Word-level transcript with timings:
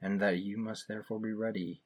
and 0.00 0.20
that 0.20 0.38
you 0.38 0.56
must 0.56 0.86
therefore 0.88 1.18
be 1.18 1.32
ready 1.32 1.82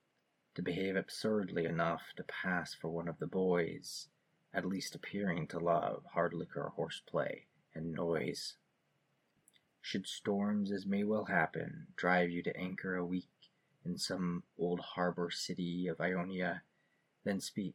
to 0.55 0.62
behave 0.62 0.97
absurdly 0.97 1.64
enough 1.64 2.12
to 2.17 2.25
pass 2.25 2.75
for 2.75 2.89
one 2.89 3.08
of 3.08 3.19
the 3.19 3.27
boys, 3.27 4.08
at 4.53 4.64
least 4.64 4.95
appearing 4.95 5.47
to 5.48 5.58
love 5.58 6.05
hard 6.12 6.33
liquor, 6.33 6.73
horseplay, 6.77 7.47
and 7.75 7.92
noise. 7.92 8.55
Should 9.81 10.06
storms, 10.06 10.70
as 10.70 10.86
may 10.86 11.05
well 11.05 11.25
happen, 11.25 11.89
drive 11.97 12.31
you 12.31 12.42
to 12.45 12.56
anchor 12.56 12.95
a 12.95 13.05
week 13.05 13.29
in 13.84 13.98
some 13.98 14.42
old 14.58 14.80
harbor 14.80 15.30
city 15.30 15.86
of 15.88 16.00
Ionia, 16.00 16.62
then 17.24 17.40
speak 17.40 17.74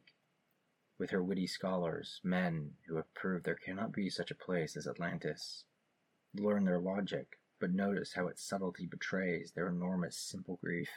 with 0.98 1.10
her 1.10 1.22
witty 1.22 1.46
scholars, 1.46 2.20
men 2.22 2.72
who 2.86 2.96
have 2.96 3.14
proved 3.14 3.44
there 3.44 3.54
cannot 3.54 3.92
be 3.92 4.10
such 4.10 4.30
a 4.30 4.34
place 4.34 4.76
as 4.76 4.86
Atlantis. 4.86 5.64
Learn 6.34 6.64
their 6.64 6.78
logic, 6.78 7.38
but 7.58 7.72
notice 7.72 8.12
how 8.12 8.28
its 8.28 8.46
subtlety 8.46 8.86
betrays 8.86 9.52
their 9.52 9.68
enormous 9.68 10.16
simple 10.16 10.58
grief. 10.62 10.90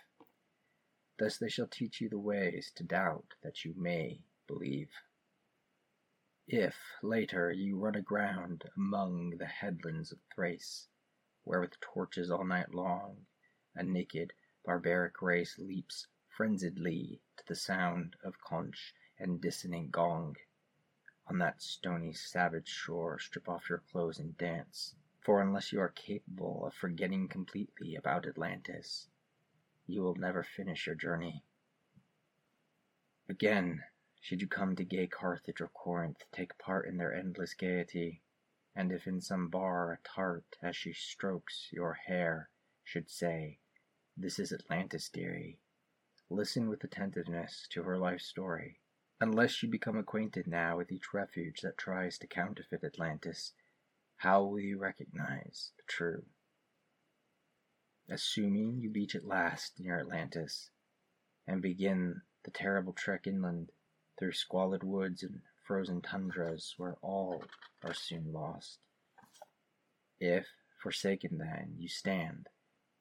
Thus 1.18 1.38
they 1.38 1.50
shall 1.50 1.68
teach 1.68 2.02
you 2.02 2.10
the 2.10 2.20
ways 2.20 2.72
to 2.76 2.84
doubt 2.84 3.36
that 3.44 3.64
you 3.64 3.74
may 3.78 4.20
believe. 4.48 4.90
If, 6.48 6.76
later, 7.02 7.52
you 7.52 7.78
run 7.78 7.96
aground 7.96 8.66
among 8.76 9.38
the 9.38 9.46
headlands 9.46 10.12
of 10.12 10.20
Thrace, 10.36 10.90
where 11.46 11.62
with 11.62 11.80
torches 11.80 12.30
all 12.30 12.44
night 12.44 12.74
long 12.74 13.26
a 13.76 13.84
naked 13.84 14.34
barbaric 14.66 15.22
race 15.22 15.58
leaps 15.60 16.08
frenziedly 16.28 17.22
to 17.38 17.44
the 17.48 17.56
sound 17.56 18.16
of 18.24 18.40
conch 18.42 18.94
and 19.20 19.42
dissonant 19.42 19.92
gong. 19.92 20.36
On 21.28 21.38
that 21.38 21.62
stony 21.62 22.14
savage 22.14 22.68
shore 22.68 23.20
strip 23.20 23.48
off 23.48 23.70
your 23.70 23.84
clothes 23.92 24.20
and 24.20 24.38
dance, 24.38 24.96
for 25.22 25.42
unless 25.42 25.72
you 25.72 25.80
are 25.80 25.90
capable 25.90 26.66
of 26.66 26.74
forgetting 26.74 27.28
completely 27.28 27.96
about 27.96 28.26
Atlantis, 28.26 29.08
you 29.86 30.02
will 30.02 30.16
never 30.16 30.44
finish 30.44 30.86
your 30.86 30.96
journey. 30.96 31.44
Again, 33.30 33.84
should 34.20 34.42
you 34.42 34.48
come 34.48 34.76
to 34.76 34.86
gay 34.86 35.08
Carthage 35.08 35.62
or 35.62 35.68
Corinth, 35.68 36.24
take 36.32 36.58
part 36.58 36.88
in 36.88 36.98
their 36.98 37.14
endless 37.14 37.54
gaiety, 37.54 38.22
and 38.76 38.92
if 38.92 39.08
in 39.08 39.22
some 39.22 39.50
bar 39.50 39.94
a 39.94 39.98
tart, 40.08 40.58
as 40.62 40.76
she 40.76 40.94
strokes 40.94 41.70
your 41.72 41.94
hair, 41.94 42.50
should 42.84 43.10
say, 43.10 43.60
this 44.16 44.38
is 44.38 44.54
Atlantis, 44.54 45.10
dearie. 45.10 45.60
Listen 46.30 46.70
with 46.70 46.84
attentiveness 46.84 47.68
to 47.72 47.84
her 47.84 47.98
life 47.98 48.22
story. 48.22 48.80
Unless 49.20 49.64
you 49.64 49.70
become 49.70 49.98
acquainted 49.98 50.48
now 50.48 50.78
with 50.78 50.92
each 50.92 51.14
refuge 51.14 51.62
that 51.62 51.78
tries 51.78 52.18
to 52.20 52.28
counterfeit 52.28 52.84
Atlantis, 52.84 53.54
how 54.18 54.44
will 54.44 54.60
you 54.60 54.78
recognize 54.78 55.72
the 55.78 55.84
true? 55.88 56.24
Assuming 58.10 58.78
you 58.80 58.90
beach 58.90 59.16
at 59.16 59.26
last 59.26 59.80
near 59.80 60.00
Atlantis, 60.00 60.70
and 61.48 61.62
begin 61.62 62.22
the 62.46 62.52
terrible 62.52 62.94
trek 62.94 63.26
inland 63.26 63.72
through 64.20 64.34
squalid 64.34 64.84
woods 64.84 65.24
and 65.24 65.42
frozen 65.66 66.02
tundras 66.02 66.76
where 66.78 66.98
all 67.02 67.44
are 67.84 67.94
soon 67.94 68.32
lost. 68.32 68.80
If, 70.20 70.46
forsaken 70.82 71.38
then, 71.38 71.76
you 71.78 71.88
stand, 71.88 72.48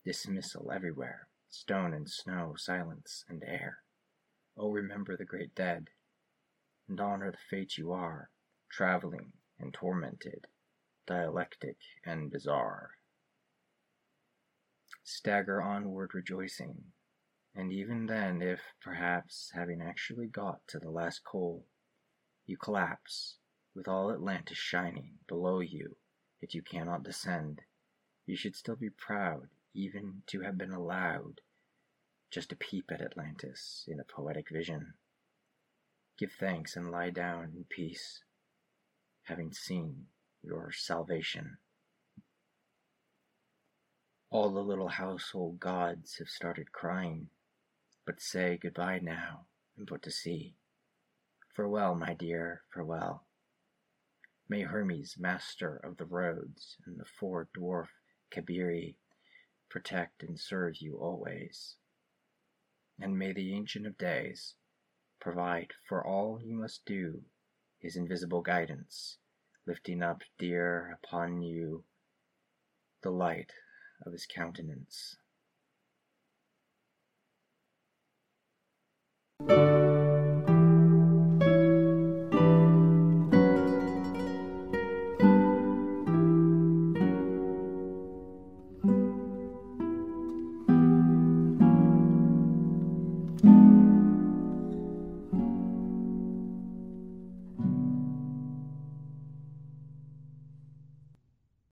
dismissal 0.05 0.73
everywhere, 0.73 1.29
stone 1.49 1.95
and 1.95 2.11
snow, 2.11 2.55
silence 2.57 3.25
and 3.29 3.43
air. 3.45 3.79
Oh, 4.57 4.71
remember 4.71 5.17
the 5.17 5.25
great 5.25 5.55
dead, 5.55 5.89
and 6.89 7.01
honor 7.01 7.31
the 7.31 7.39
fate 7.39 7.79
you 7.79 7.93
are, 7.93 8.31
traveling 8.71 9.33
and 9.59 9.73
tormented, 9.73 10.47
dialectic 11.07 11.77
and 12.05 12.31
bizarre. 12.31 12.91
Stagger 15.05 15.63
onward 15.63 16.15
rejoicing, 16.15 16.93
and 17.55 17.73
even 17.73 18.07
then, 18.07 18.43
if, 18.43 18.61
perhaps, 18.81 19.51
having 19.55 19.81
actually 19.81 20.27
got 20.27 20.67
to 20.69 20.79
the 20.79 20.91
last 20.91 21.23
coal, 21.25 21.67
you 22.47 22.57
collapse, 22.57 23.37
with 23.75 23.87
all 23.87 24.11
Atlantis 24.11 24.59
shining 24.59 25.19
below 25.29 25.61
you, 25.61 25.97
yet 26.41 26.55
you 26.55 26.63
cannot 26.63 27.05
descend, 27.05 27.61
you 28.27 28.37
should 28.37 28.57
still 28.57 28.77
be 28.77 28.91
proud 28.91 29.49
even 29.75 30.23
to 30.27 30.41
have 30.41 30.59
been 30.59 30.73
allowed 30.73 31.41
just 32.31 32.53
a 32.53 32.57
peep 32.57 32.91
at 32.91 33.03
Atlantis 33.03 33.85
in 33.87 34.01
a 34.01 34.05
poetic 34.05 34.47
vision. 34.51 34.95
Give 36.19 36.33
thanks 36.33 36.77
and 36.77 36.91
lie 36.91 37.11
down 37.11 37.53
in 37.55 37.65
peace, 37.69 38.23
having 39.25 39.53
seen 39.53 40.07
your 40.43 40.71
salvation. 40.73 41.59
All 44.31 44.51
the 44.51 44.61
little 44.61 44.89
household 44.89 45.61
gods 45.61 46.17
have 46.19 46.29
started 46.29 46.73
crying, 46.73 47.29
but 48.07 48.21
say 48.21 48.59
goodbye 48.61 48.99
now 49.03 49.47
and 49.77 49.87
put 49.87 50.03
to 50.03 50.11
sea. 50.11 50.57
Farewell, 51.55 51.95
my 51.95 52.15
dear, 52.15 52.63
farewell. 52.73 53.27
May 54.49 54.63
Hermes, 54.63 55.17
master 55.19 55.77
of 55.85 55.99
the 55.99 56.07
roads, 56.07 56.79
and 56.87 56.99
the 56.99 57.05
four 57.05 57.49
dwarf 57.57 57.89
Cabiri 58.35 58.97
protect 59.73 60.23
and 60.23 60.39
serve 60.39 60.75
you 60.81 60.99
always. 60.99 61.77
And 63.01 63.19
may 63.19 63.33
the 63.33 63.55
Ancient 63.55 63.87
of 63.87 63.97
Days 63.97 64.55
provide 65.19 65.69
for 65.89 66.07
all 66.07 66.39
you 66.45 66.55
must 66.55 66.85
do 66.85 67.23
his 67.81 67.97
invisible 67.97 68.43
guidance, 68.43 69.17
lifting 69.67 70.03
up 70.03 70.21
dear 70.39 70.99
upon 71.03 71.41
you 71.41 71.85
the 73.03 73.11
light 73.11 73.53
of 74.05 74.13
his 74.13 74.27
countenance. 74.27 75.17